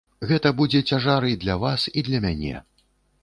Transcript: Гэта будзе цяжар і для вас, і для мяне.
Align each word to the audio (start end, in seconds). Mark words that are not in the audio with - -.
Гэта 0.29 0.51
будзе 0.61 0.79
цяжар 0.93 1.27
і 1.33 1.37
для 1.45 1.55
вас, 1.63 1.85
і 2.01 2.05
для 2.07 2.25
мяне. 2.27 2.55